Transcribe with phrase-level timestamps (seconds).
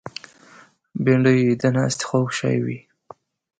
[1.03, 2.79] بېنډۍ د ناستې خوږ شی وي